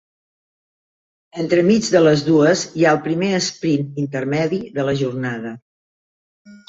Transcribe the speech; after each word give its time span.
Entremig 1.43 1.89
de 1.97 2.01
les 2.07 2.23
dues 2.29 2.63
hi 2.79 2.87
ha 2.87 2.95
el 2.97 3.01
primer 3.09 3.31
esprint 3.41 4.03
intermedi 4.05 4.63
de 4.79 4.87
la 4.89 4.97
jornada. 5.03 5.53